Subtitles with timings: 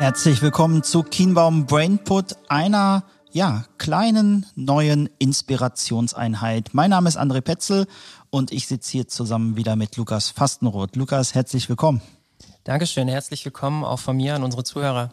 [0.00, 6.70] Herzlich willkommen zu Kienbaum Brainput, einer ja, kleinen neuen Inspirationseinheit.
[6.72, 7.86] Mein Name ist André Petzel
[8.30, 10.96] und ich sitze hier zusammen wieder mit Lukas Fastenroth.
[10.96, 12.00] Lukas, herzlich willkommen.
[12.64, 15.12] Dankeschön, herzlich willkommen auch von mir an unsere Zuhörer.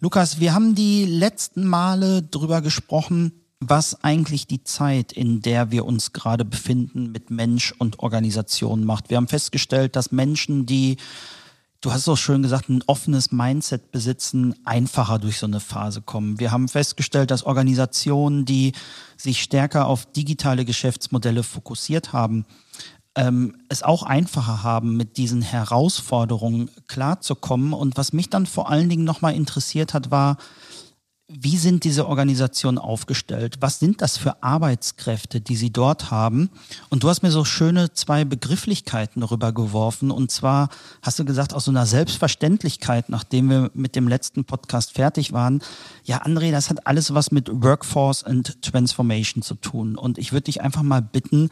[0.00, 5.84] Lukas, wir haben die letzten Male drüber gesprochen, was eigentlich die Zeit, in der wir
[5.84, 9.10] uns gerade befinden, mit Mensch und Organisation macht.
[9.10, 10.96] Wir haben festgestellt, dass Menschen, die,
[11.80, 16.38] du hast auch schön gesagt, ein offenes Mindset besitzen, einfacher durch so eine Phase kommen.
[16.38, 18.72] Wir haben festgestellt, dass Organisationen, die
[19.16, 22.44] sich stärker auf digitale Geschäftsmodelle fokussiert haben,
[23.16, 27.72] ähm, es auch einfacher haben, mit diesen Herausforderungen klarzukommen.
[27.72, 30.36] Und was mich dann vor allen Dingen nochmal interessiert hat, war,
[31.32, 33.58] wie sind diese Organisationen aufgestellt?
[33.60, 36.50] Was sind das für Arbeitskräfte, die sie dort haben?
[36.88, 40.10] Und du hast mir so schöne zwei Begrifflichkeiten rübergeworfen.
[40.10, 40.70] Und zwar
[41.02, 45.62] hast du gesagt, aus so einer Selbstverständlichkeit, nachdem wir mit dem letzten Podcast fertig waren,
[46.04, 49.96] ja, André, das hat alles was mit Workforce and Transformation zu tun.
[49.96, 51.50] Und ich würde dich einfach mal bitten,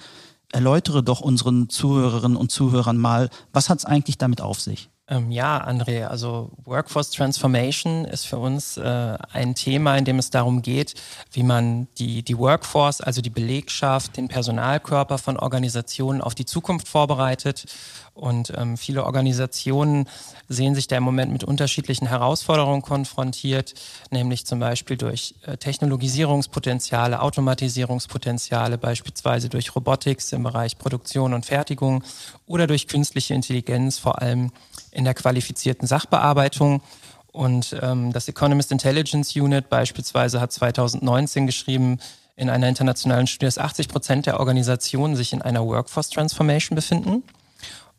[0.50, 4.90] erläutere doch unseren Zuhörerinnen und Zuhörern mal, was hat es eigentlich damit auf sich?
[5.10, 10.28] Ähm, ja, André, also Workforce Transformation ist für uns äh, ein Thema, in dem es
[10.28, 10.94] darum geht,
[11.32, 16.88] wie man die, die Workforce, also die Belegschaft, den Personalkörper von Organisationen auf die Zukunft
[16.88, 17.64] vorbereitet.
[18.12, 20.08] Und ähm, viele Organisationen
[20.48, 23.74] sehen sich da im Moment mit unterschiedlichen Herausforderungen konfrontiert,
[24.10, 32.02] nämlich zum Beispiel durch äh, Technologisierungspotenziale, Automatisierungspotenziale, beispielsweise durch Robotics im Bereich Produktion und Fertigung
[32.46, 34.50] oder durch künstliche Intelligenz, vor allem
[34.98, 36.82] in der qualifizierten Sachbearbeitung.
[37.30, 42.00] Und ähm, das Economist Intelligence Unit beispielsweise hat 2019 geschrieben,
[42.34, 47.24] in einer internationalen Studie, dass 80 Prozent der Organisationen sich in einer Workforce Transformation befinden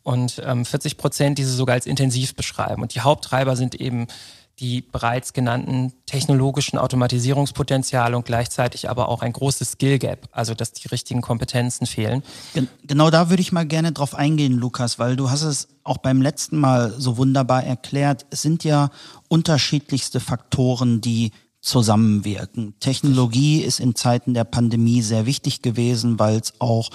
[0.03, 2.81] und ähm, 40 Prozent diese sogar als intensiv beschreiben.
[2.81, 4.07] Und die Haupttreiber sind eben
[4.59, 10.73] die bereits genannten technologischen Automatisierungspotenziale und gleichzeitig aber auch ein großes Skill Gap, also dass
[10.73, 12.23] die richtigen Kompetenzen fehlen.
[12.83, 16.21] Genau da würde ich mal gerne drauf eingehen, Lukas, weil du hast es auch beim
[16.21, 18.25] letzten Mal so wunderbar erklärt.
[18.29, 18.89] Es sind ja
[19.27, 21.31] unterschiedlichste Faktoren, die
[21.61, 22.73] zusammenwirken.
[22.79, 26.89] Technologie ist in Zeiten der Pandemie sehr wichtig gewesen, weil es auch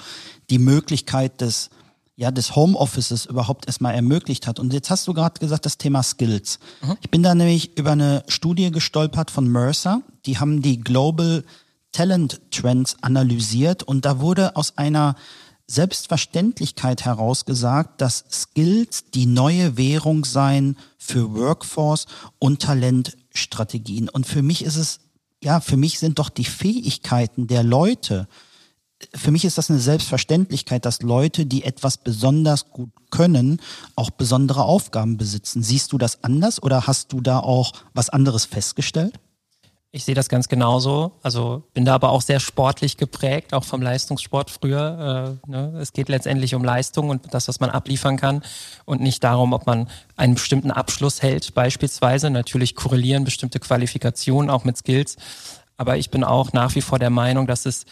[0.49, 1.69] die Möglichkeit des
[2.17, 4.59] ja, des Homeoffices überhaupt erstmal ermöglicht hat.
[4.59, 6.59] Und jetzt hast du gerade gesagt, das Thema Skills.
[6.81, 6.97] Mhm.
[7.01, 10.01] Ich bin da nämlich über eine Studie gestolpert von Mercer.
[10.25, 11.43] Die haben die Global
[11.91, 15.15] Talent Trends analysiert und da wurde aus einer
[15.67, 22.05] Selbstverständlichkeit herausgesagt, dass Skills die neue Währung seien für Workforce
[22.37, 24.09] und Talentstrategien.
[24.09, 24.99] Und für mich ist es,
[25.43, 28.27] ja, für mich sind doch die Fähigkeiten der Leute
[29.13, 33.61] für mich ist das eine Selbstverständlichkeit, dass Leute, die etwas besonders gut können,
[33.95, 35.63] auch besondere Aufgaben besitzen.
[35.63, 39.19] Siehst du das anders oder hast du da auch was anderes festgestellt?
[39.95, 41.13] Ich sehe das ganz genauso.
[41.23, 45.39] Also bin da aber auch sehr sportlich geprägt, auch vom Leistungssport früher.
[45.47, 45.77] Äh, ne?
[45.79, 48.43] Es geht letztendlich um Leistung und das, was man abliefern kann
[48.83, 49.87] und nicht darum, ob man
[50.17, 52.29] einen bestimmten Abschluss hält, beispielsweise.
[52.29, 55.15] Natürlich korrelieren bestimmte Qualifikationen auch mit Skills.
[55.77, 57.85] Aber ich bin auch nach wie vor der Meinung, dass es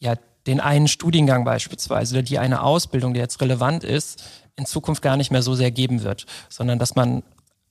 [0.00, 0.16] ja
[0.48, 4.24] den einen Studiengang beispielsweise oder die eine Ausbildung, die jetzt relevant ist,
[4.56, 7.22] in Zukunft gar nicht mehr so sehr geben wird, sondern dass man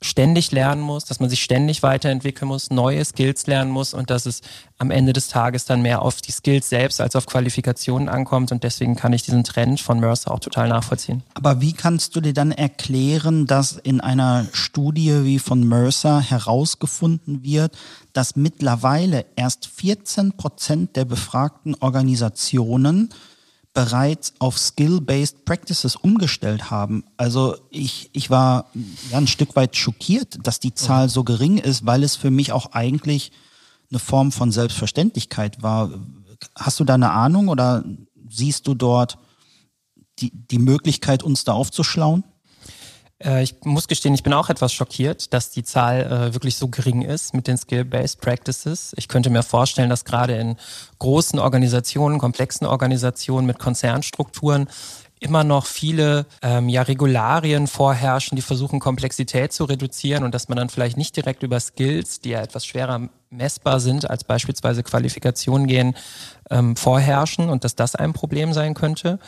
[0.02, 4.28] ständig lernen muss, dass man sich ständig weiterentwickeln muss, neue Skills lernen muss und dass
[4.28, 4.42] es
[4.78, 8.64] am Ende des Tages dann mehr auf die Skills selbst als auf Qualifikationen ankommt und
[8.64, 11.24] deswegen kann ich diesen Trend von Mercer auch total nachvollziehen.
[11.34, 17.44] Aber wie kannst du dir dann erklären, dass in einer Studie wie von Mercer herausgefunden
[17.44, 17.76] wird,
[18.18, 23.10] dass mittlerweile erst 14 Prozent der befragten Organisationen
[23.76, 27.04] bereits auf Skill-Based Practices umgestellt haben.
[27.16, 28.72] Also ich, ich war
[29.12, 32.52] ja ein Stück weit schockiert, dass die Zahl so gering ist, weil es für mich
[32.52, 33.32] auch eigentlich
[33.92, 35.92] eine Form von Selbstverständlichkeit war.
[36.56, 37.84] Hast du da eine Ahnung oder
[38.28, 39.20] siehst du dort
[40.18, 42.24] die, die Möglichkeit, uns da aufzuschlauen?
[43.24, 46.68] Äh, ich muss gestehen, ich bin auch etwas schockiert, dass die Zahl äh, wirklich so
[46.68, 48.94] gering ist mit den Skill-Based Practices.
[48.98, 50.58] Ich könnte mir vorstellen, dass gerade in
[51.00, 54.68] großen Organisationen, komplexen Organisationen mit Konzernstrukturen
[55.20, 60.58] immer noch viele ähm, ja, Regularien vorherrschen, die versuchen, Komplexität zu reduzieren und dass man
[60.58, 65.68] dann vielleicht nicht direkt über Skills, die ja etwas schwerer messbar sind, als beispielsweise Qualifikationen
[65.68, 65.96] gehen,
[66.52, 69.20] ähm, vorherrschen und dass das ein Problem sein könnte.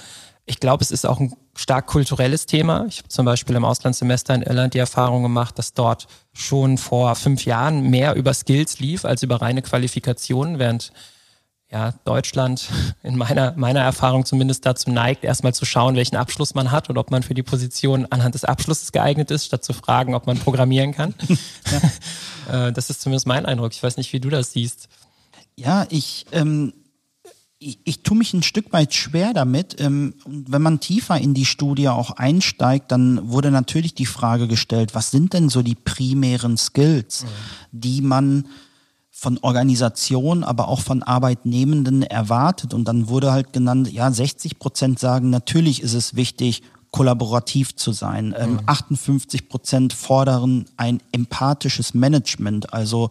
[0.50, 2.86] Ich glaube, es ist auch ein stark kulturelles Thema.
[2.88, 7.14] Ich habe zum Beispiel im Auslandssemester in Irland die Erfahrung gemacht, dass dort schon vor
[7.14, 10.92] fünf Jahren mehr über Skills lief als über reine Qualifikationen, während
[11.72, 12.68] ja, Deutschland
[13.04, 16.98] in meiner, meiner Erfahrung zumindest dazu neigt, erstmal zu schauen, welchen Abschluss man hat und
[16.98, 20.40] ob man für die Position anhand des Abschlusses geeignet ist, statt zu fragen, ob man
[20.40, 21.14] programmieren kann.
[22.52, 22.72] Ja.
[22.72, 23.74] das ist zumindest mein Eindruck.
[23.74, 24.88] Ich weiß nicht, wie du das siehst.
[25.56, 26.74] Ja, ich, ähm,
[27.60, 29.80] ich, ich tue mich ein Stück weit schwer damit.
[29.80, 34.96] Ähm, wenn man tiefer in die Studie auch einsteigt, dann wurde natürlich die Frage gestellt,
[34.96, 37.28] was sind denn so die primären Skills, mhm.
[37.72, 38.46] die man
[39.12, 42.74] von Organisation, aber auch von Arbeitnehmenden erwartet.
[42.74, 47.92] Und dann wurde halt genannt, ja, 60 Prozent sagen, natürlich ist es wichtig, kollaborativ zu
[47.92, 48.34] sein.
[48.38, 48.60] Ähm, mhm.
[48.68, 53.10] 58 Prozent fordern ein empathisches Management, also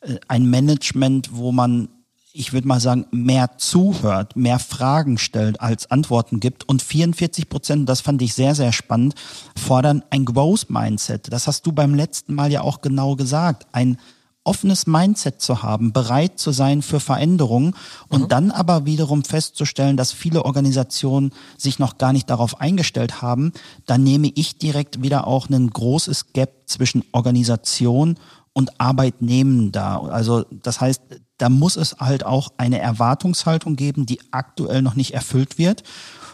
[0.00, 1.88] äh, ein Management, wo man
[2.36, 6.68] ich würde mal sagen, mehr zuhört, mehr Fragen stellt, als Antworten gibt.
[6.68, 9.14] Und 44 Prozent, das fand ich sehr, sehr spannend,
[9.56, 11.32] fordern ein Growth Mindset.
[11.32, 13.66] Das hast du beim letzten Mal ja auch genau gesagt.
[13.72, 13.98] Ein
[14.44, 17.74] offenes Mindset zu haben, bereit zu sein für Veränderungen
[18.08, 18.28] und mhm.
[18.28, 23.52] dann aber wiederum festzustellen, dass viele Organisationen sich noch gar nicht darauf eingestellt haben,
[23.86, 28.18] dann nehme ich direkt wieder auch ein großes Gap zwischen Organisation
[28.52, 30.00] und Arbeitnehmenden da.
[30.00, 31.02] Also das heißt,
[31.38, 35.82] da muss es halt auch eine Erwartungshaltung geben, die aktuell noch nicht erfüllt wird,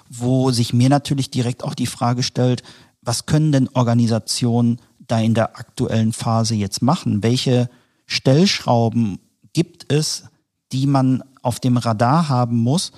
[0.08, 2.62] wo sich mir natürlich direkt auch die Frage stellt,
[3.00, 7.22] was können denn Organisationen da in der aktuellen Phase jetzt machen?
[7.22, 7.68] Welche
[8.06, 9.18] Stellschrauben
[9.52, 10.24] gibt es,
[10.70, 12.92] die man auf dem Radar haben muss?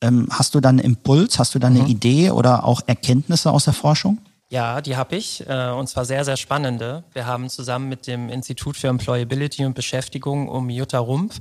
[0.00, 1.90] Ähm, hast du dann einen Impuls, hast du dann eine mhm.
[1.90, 4.18] Idee oder auch Erkenntnisse aus der Forschung?
[4.50, 7.04] Ja, die habe ich äh, und zwar sehr, sehr spannende.
[7.12, 11.38] Wir haben zusammen mit dem Institut für Employability und Beschäftigung um Jutta Rumpf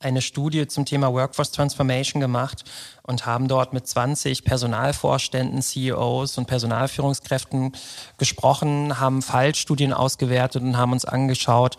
[0.00, 2.64] eine Studie zum Thema Workforce Transformation gemacht
[3.02, 7.72] und haben dort mit 20 Personalvorständen, CEOs und Personalführungskräften
[8.16, 11.76] gesprochen, haben Fallstudien ausgewertet und haben uns angeschaut,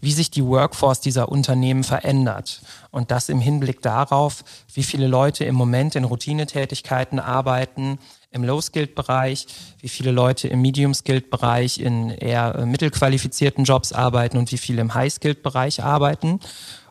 [0.00, 2.60] wie sich die Workforce dieser Unternehmen verändert.
[2.90, 7.98] Und das im Hinblick darauf, wie viele Leute im Moment in Routinetätigkeiten arbeiten,
[8.30, 9.46] im Low-Skilled-Bereich,
[9.80, 14.94] wie viele Leute im Medium-Skilled-Bereich in eher äh, mittelqualifizierten Jobs arbeiten und wie viele im
[14.94, 16.40] High-Skilled-Bereich arbeiten.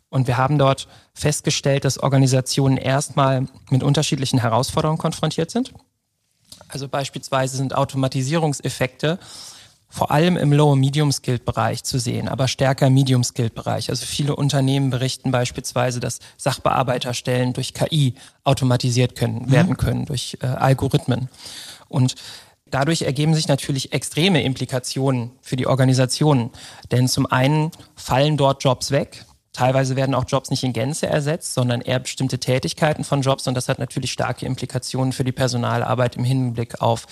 [0.09, 5.73] Und wir haben dort festgestellt, dass Organisationen erstmal mit unterschiedlichen Herausforderungen konfrontiert sind.
[6.69, 9.19] Also beispielsweise sind Automatisierungseffekte
[9.89, 13.89] vor allem im Low- und Medium-Skilled-Bereich zu sehen, aber stärker im Medium-Skilled-Bereich.
[13.89, 18.13] Also viele Unternehmen berichten beispielsweise, dass Sachbearbeiterstellen durch KI
[18.43, 19.51] automatisiert können, mhm.
[19.51, 21.29] werden können, durch äh, Algorithmen.
[21.87, 22.15] Und
[22.71, 26.51] Dadurch ergeben sich natürlich extreme Implikationen für die Organisationen.
[26.91, 29.25] Denn zum einen fallen dort Jobs weg.
[29.53, 33.47] Teilweise werden auch Jobs nicht in Gänze ersetzt, sondern eher bestimmte Tätigkeiten von Jobs.
[33.47, 37.07] Und das hat natürlich starke Implikationen für die Personalarbeit im Hinblick auf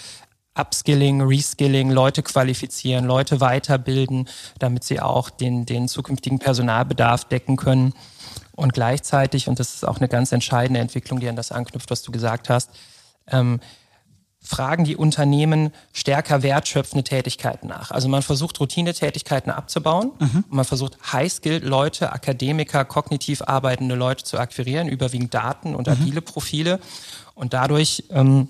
[0.58, 4.30] Upskilling, Reskilling, Leute qualifizieren, Leute weiterbilden,
[4.60, 7.94] damit sie auch den, den zukünftigen Personalbedarf decken können.
[8.54, 12.04] Und gleichzeitig, und das ist auch eine ganz entscheidende Entwicklung, die an das anknüpft, was
[12.04, 12.70] du gesagt hast,
[13.28, 13.60] ähm,
[14.46, 17.92] fragen die Unternehmen stärker wertschöpfende Tätigkeiten nach.
[17.92, 20.46] Also man versucht Routinetätigkeiten abzubauen mhm.
[20.50, 25.94] man versucht High-Skilled Leute, Akademiker, kognitiv arbeitende Leute zu akquirieren, überwiegend Daten und mhm.
[25.94, 26.80] agile Profile.
[27.34, 28.48] Und dadurch ähm,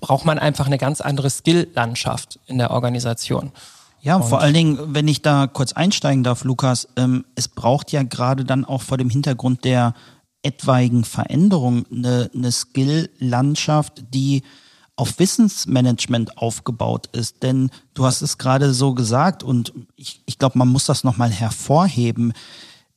[0.00, 3.52] braucht man einfach eine ganz andere Skill-Landschaft in der Organisation.
[4.00, 7.90] Ja, und vor allen Dingen, wenn ich da kurz einsteigen darf, Lukas, ähm, es braucht
[7.90, 9.94] ja gerade dann auch vor dem Hintergrund der
[10.42, 14.42] etwaigen Veränderung eine, eine Skill-Landschaft, die
[14.96, 17.42] auf Wissensmanagement aufgebaut ist.
[17.42, 21.30] Denn du hast es gerade so gesagt und ich, ich glaube, man muss das nochmal
[21.30, 22.34] hervorheben.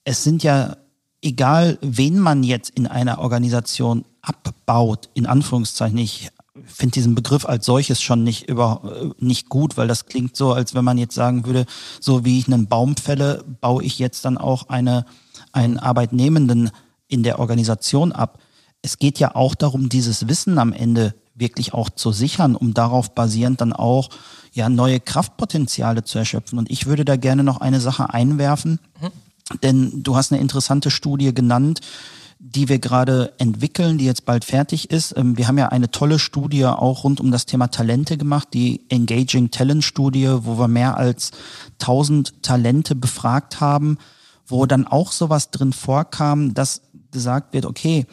[0.03, 0.75] Es sind ja,
[1.21, 6.29] egal wen man jetzt in einer Organisation abbaut, in Anführungszeichen, ich
[6.65, 10.73] finde diesen Begriff als solches schon nicht über nicht gut, weil das klingt so, als
[10.73, 11.65] wenn man jetzt sagen würde,
[11.99, 15.05] so wie ich einen Baum fälle, baue ich jetzt dann auch eine
[15.51, 16.71] einen Arbeitnehmenden
[17.07, 18.39] in der Organisation ab.
[18.81, 23.13] Es geht ja auch darum, dieses Wissen am Ende wirklich auch zu sichern, um darauf
[23.13, 24.09] basierend dann auch
[24.53, 26.57] ja neue Kraftpotenziale zu erschöpfen.
[26.57, 29.59] Und ich würde da gerne noch eine Sache einwerfen, mhm.
[29.61, 31.81] denn du hast eine interessante Studie genannt,
[32.39, 35.15] die wir gerade entwickeln, die jetzt bald fertig ist.
[35.17, 38.81] Ähm, wir haben ja eine tolle Studie auch rund um das Thema Talente gemacht, die
[38.89, 41.31] Engaging Talent Studie, wo wir mehr als
[41.81, 43.97] 1000 Talente befragt haben,
[44.45, 48.05] wo dann auch sowas drin vorkam, dass gesagt wird, okay,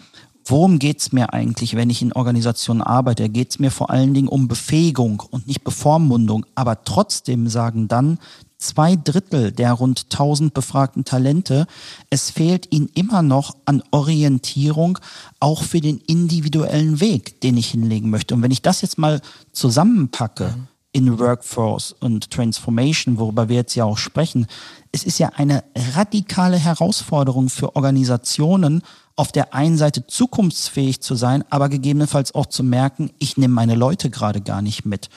[0.45, 3.29] worum geht's mir eigentlich, wenn ich in Organisationen arbeite?
[3.29, 6.47] Geht's mir vor allen Dingen um Befähigung und nicht Bevormundung.
[6.55, 8.19] Aber trotzdem sagen dann
[8.67, 11.67] zwei Drittel der rund 1000 befragten Talente,
[12.11, 14.99] es fehlt ihnen immer noch an Orientierung,
[15.41, 18.35] auch für den individuellen Weg, den ich hinlegen möchte.
[18.35, 19.21] Und wenn ich das jetzt mal
[19.53, 24.47] zusammenpacke, mhm in Workforce und Transformation, worüber wir jetzt ja auch sprechen,
[24.93, 28.81] es ist ja eine radikale Herausforderung für Organisationen,
[29.17, 33.75] auf der einen Seite zukunftsfähig zu sein, aber gegebenenfalls auch zu merken, ich nehme meine
[33.75, 35.09] Leute gerade gar nicht mit.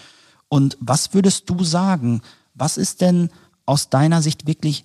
[0.50, 2.22] Und was würdest du sagen?
[2.58, 3.30] Was ist denn
[3.68, 4.84] aus deiner Sicht wirklich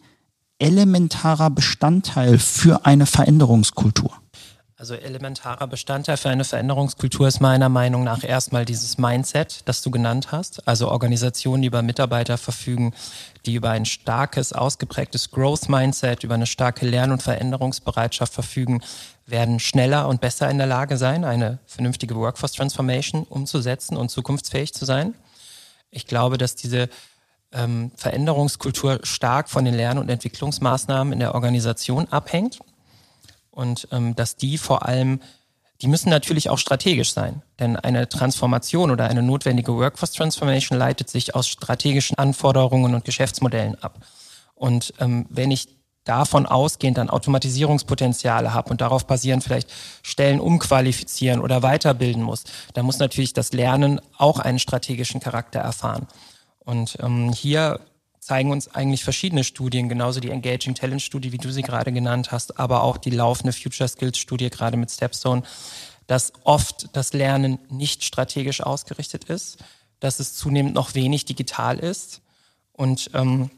[0.58, 4.12] elementarer Bestandteil für eine Veränderungskultur?
[4.76, 9.90] Also elementarer Bestandteil für eine Veränderungskultur ist meiner Meinung nach erstmal dieses Mindset, das du
[9.90, 10.66] genannt hast.
[10.68, 12.92] Also Organisationen, die über Mitarbeiter verfügen,
[13.46, 18.82] die über ein starkes, ausgeprägtes Growth-Mindset, über eine starke Lern- und Veränderungsbereitschaft verfügen,
[19.24, 24.74] werden schneller und besser in der Lage sein, eine vernünftige Workforce Transformation umzusetzen und zukunftsfähig
[24.74, 25.14] zu sein.
[25.90, 26.88] Ich glaube, dass diese
[27.52, 32.60] ähm, Veränderungskultur stark von den Lern- und Entwicklungsmaßnahmen in der Organisation abhängt
[33.50, 35.20] und ähm, dass die vor allem,
[35.80, 41.10] die müssen natürlich auch strategisch sein, denn eine Transformation oder eine notwendige Workforce Transformation leitet
[41.10, 43.98] sich aus strategischen Anforderungen und Geschäftsmodellen ab.
[44.54, 45.68] Und ähm, wenn ich
[46.04, 49.70] davon ausgehend dann Automatisierungspotenziale habe und darauf basieren vielleicht
[50.02, 52.44] Stellen umqualifizieren oder weiterbilden muss,
[52.74, 56.08] dann muss natürlich das Lernen auch einen strategischen Charakter erfahren.
[56.64, 57.80] Und ähm, hier
[58.20, 62.30] zeigen uns eigentlich verschiedene Studien, genauso die Engaging Talent Studie, wie du sie gerade genannt
[62.30, 65.42] hast, aber auch die laufende Future Skills Studie, gerade mit Stepstone,
[66.06, 69.58] dass oft das Lernen nicht strategisch ausgerichtet ist,
[69.98, 72.20] dass es zunehmend noch wenig digital ist
[72.72, 73.50] und ähm,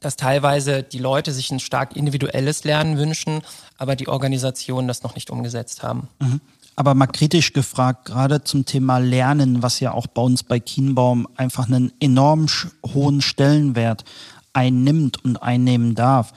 [0.00, 3.42] dass teilweise die Leute sich ein stark individuelles Lernen wünschen,
[3.78, 6.08] aber die Organisationen das noch nicht umgesetzt haben.
[6.18, 6.40] Mhm.
[6.78, 11.26] Aber mal kritisch gefragt, gerade zum Thema Lernen, was ja auch bei uns bei Kienbaum
[11.34, 12.46] einfach einen enorm
[12.84, 14.04] hohen Stellenwert
[14.52, 16.34] einnimmt und einnehmen darf.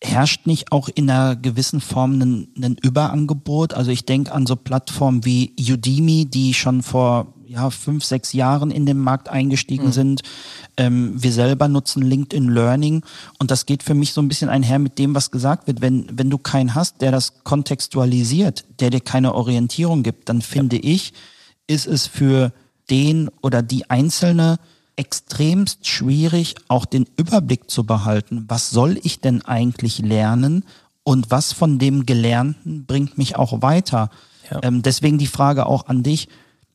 [0.00, 3.74] Herrscht nicht auch in einer gewissen Form ein, ein Überangebot?
[3.74, 8.70] Also ich denke an so Plattformen wie Udemy, die schon vor ja, fünf, sechs Jahren
[8.70, 9.92] in den Markt eingestiegen mhm.
[9.92, 10.22] sind.
[10.76, 13.02] Ähm, wir selber nutzen LinkedIn Learning
[13.38, 15.80] und das geht für mich so ein bisschen einher mit dem, was gesagt wird.
[15.80, 20.76] Wenn, wenn du keinen hast, der das kontextualisiert, der dir keine Orientierung gibt, dann finde
[20.76, 20.82] ja.
[20.84, 21.12] ich,
[21.66, 22.52] ist es für
[22.90, 24.58] den oder die Einzelne
[24.96, 28.44] extremst schwierig, auch den Überblick zu behalten.
[28.48, 30.64] Was soll ich denn eigentlich lernen
[31.02, 34.10] und was von dem Gelernten bringt mich auch weiter?
[34.50, 34.60] Ja.
[34.62, 36.28] Ähm, deswegen die Frage auch an dich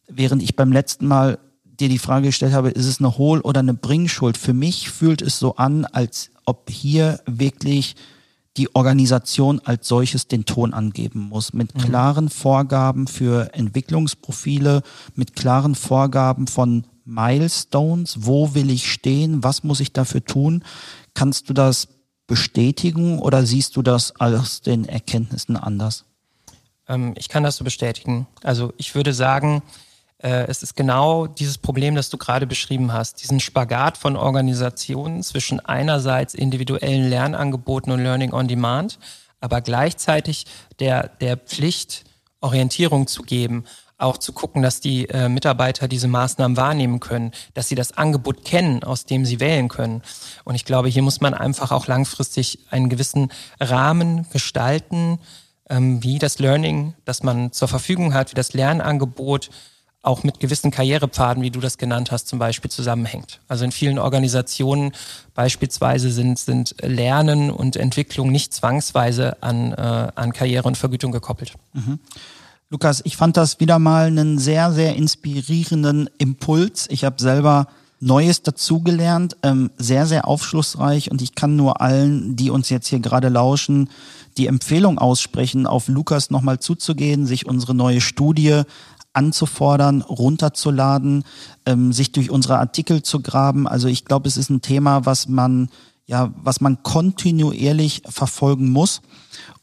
[0.09, 3.59] während ich beim letzten Mal dir die Frage gestellt habe, ist es eine Hohl- oder
[3.59, 4.37] eine Bringschuld?
[4.37, 7.95] Für mich fühlt es so an, als ob hier wirklich
[8.57, 11.79] die Organisation als solches den Ton angeben muss, mit mhm.
[11.79, 14.81] klaren Vorgaben für Entwicklungsprofile,
[15.15, 20.63] mit klaren Vorgaben von Milestones, wo will ich stehen, was muss ich dafür tun?
[21.13, 21.87] Kannst du das
[22.27, 26.05] bestätigen oder siehst du das aus den Erkenntnissen anders?
[26.87, 28.27] Ähm, ich kann das so bestätigen.
[28.43, 29.63] Also ich würde sagen,
[30.27, 35.59] es ist genau dieses Problem, das du gerade beschrieben hast, diesen Spagat von Organisationen zwischen
[35.61, 38.99] einerseits individuellen Lernangeboten und Learning on Demand,
[39.39, 40.45] aber gleichzeitig
[40.79, 42.03] der, der Pflicht,
[42.41, 43.65] Orientierung zu geben,
[43.99, 48.45] auch zu gucken, dass die äh, Mitarbeiter diese Maßnahmen wahrnehmen können, dass sie das Angebot
[48.45, 50.01] kennen, aus dem sie wählen können.
[50.45, 55.19] Und ich glaube, hier muss man einfach auch langfristig einen gewissen Rahmen gestalten,
[55.69, 59.49] ähm, wie das Learning, das man zur Verfügung hat, wie das Lernangebot
[60.01, 63.41] auch mit gewissen Karrierepfaden, wie du das genannt hast, zum Beispiel zusammenhängt.
[63.47, 64.93] Also in vielen Organisationen
[65.35, 71.53] beispielsweise sind, sind Lernen und Entwicklung nicht zwangsweise an, äh, an Karriere und Vergütung gekoppelt.
[71.73, 71.99] Mhm.
[72.69, 76.87] Lukas, ich fand das wieder mal einen sehr, sehr inspirierenden Impuls.
[76.89, 77.67] Ich habe selber
[77.99, 82.99] Neues dazugelernt, ähm, sehr, sehr aufschlussreich und ich kann nur allen, die uns jetzt hier
[82.99, 83.89] gerade lauschen,
[84.37, 88.61] die Empfehlung aussprechen, auf Lukas nochmal zuzugehen, sich unsere neue Studie
[89.13, 91.23] anzufordern, runterzuladen,
[91.65, 93.67] ähm, sich durch unsere Artikel zu graben.
[93.67, 95.69] Also ich glaube, es ist ein Thema, was man
[96.09, 99.01] ja, was man kontinuierlich verfolgen muss.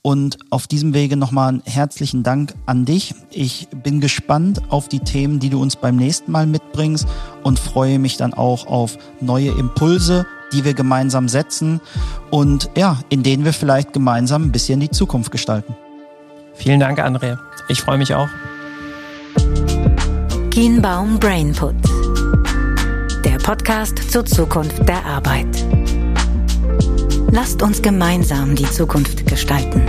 [0.01, 3.17] Und auf diesem Wege nochmal einen herzlichen Dank an dich.
[3.33, 7.09] Ich bin gespannt auf die Themen, die du uns beim nächsten Mal mitbringst
[7.43, 11.81] und freue mich dann auch auf neue Impulse, die wir gemeinsam setzen
[12.31, 15.75] und ja, in denen wir vielleicht gemeinsam ein bisschen die Zukunft gestalten.
[16.55, 17.39] Vielen Dank, André.
[17.69, 18.29] Ich freue mich auch.
[20.57, 21.75] Kienbaum Brainput.
[23.23, 25.67] Der Podcast zur Zukunft der Arbeit.
[27.31, 29.83] Lasst uns gemeinsam die Zukunft gestalten.